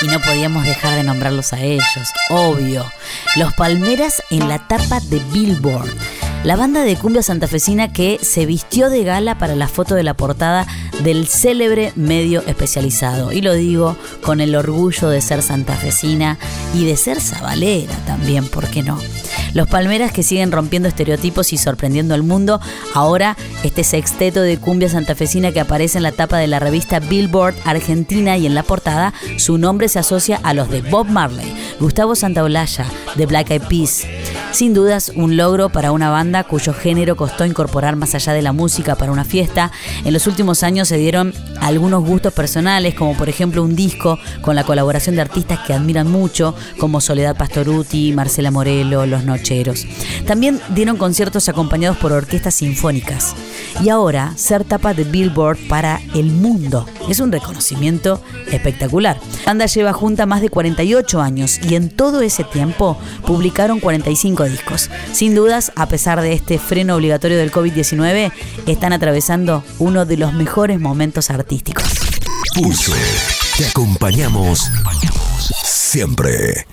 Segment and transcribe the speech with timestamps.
[0.00, 1.84] Y no podíamos dejar de nombrarlos a ellos,
[2.30, 2.84] obvio.
[3.36, 5.90] Los Palmeras en la tapa de Billboard.
[6.44, 10.14] La banda de cumbia santafesina que se vistió de gala para la foto de la
[10.14, 10.68] portada
[11.02, 13.32] del célebre medio especializado.
[13.32, 16.38] Y lo digo con el orgullo de ser santafesina
[16.74, 18.98] y de ser sabalera también, ¿por qué no?
[19.54, 22.60] Los Palmeras que siguen rompiendo estereotipos y sorprendiendo al mundo.
[22.94, 27.54] Ahora este sexteto de cumbia santafesina que aparece en la tapa de la revista Billboard
[27.64, 32.14] Argentina y en la portada, su nombre se asocia a los de Bob Marley, Gustavo
[32.14, 34.06] Santaolalla, de Black Eyed Peas.
[34.50, 38.52] Sin dudas, un logro para una banda cuyo género costó incorporar más allá de la
[38.52, 39.70] música para una fiesta.
[40.04, 44.56] En los últimos años se dieron algunos gustos personales, como por ejemplo un disco con
[44.56, 49.86] la colaboración de artistas que admiran mucho, como Soledad Pastoruti, Marcela Morelo, Los Nocheros.
[50.26, 53.36] También dieron conciertos acompañados por orquestas sinfónicas.
[53.82, 59.18] Y ahora, ser tapa de Billboard para el mundo es un reconocimiento espectacular.
[59.40, 64.44] La banda lleva junta más de 48 años y en todo ese tiempo publicaron 45
[64.44, 64.90] discos.
[65.12, 68.32] Sin dudas, a pesar de este freno obligatorio del COVID-19,
[68.66, 71.84] están atravesando uno de los mejores momentos artísticos.
[72.54, 72.92] Pulso.
[73.56, 74.70] Te acompañamos
[75.64, 76.66] siempre.